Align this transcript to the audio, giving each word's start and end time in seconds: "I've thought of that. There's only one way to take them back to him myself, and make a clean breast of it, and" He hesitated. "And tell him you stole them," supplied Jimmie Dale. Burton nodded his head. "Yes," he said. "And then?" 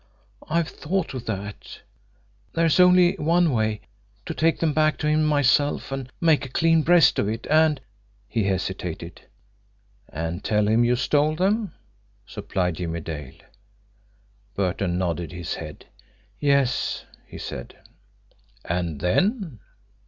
"I've 0.49 0.69
thought 0.69 1.13
of 1.13 1.27
that. 1.27 1.79
There's 2.53 2.79
only 2.79 3.13
one 3.17 3.51
way 3.51 3.81
to 4.25 4.33
take 4.33 4.57
them 4.57 4.73
back 4.73 4.97
to 4.97 5.07
him 5.07 5.23
myself, 5.23 5.91
and 5.91 6.11
make 6.19 6.43
a 6.43 6.49
clean 6.49 6.81
breast 6.81 7.19
of 7.19 7.29
it, 7.29 7.45
and" 7.51 7.79
He 8.27 8.45
hesitated. 8.45 9.21
"And 10.11 10.43
tell 10.43 10.67
him 10.67 10.83
you 10.83 10.95
stole 10.95 11.35
them," 11.35 11.75
supplied 12.25 12.77
Jimmie 12.77 13.01
Dale. 13.01 13.45
Burton 14.55 14.97
nodded 14.97 15.33
his 15.33 15.53
head. 15.53 15.85
"Yes," 16.39 17.05
he 17.27 17.37
said. 17.37 17.75
"And 18.65 19.01
then?" 19.01 19.59